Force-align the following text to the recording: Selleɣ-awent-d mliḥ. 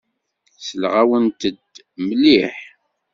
Selleɣ-awent-d 0.65 1.59
mliḥ. 2.05 2.57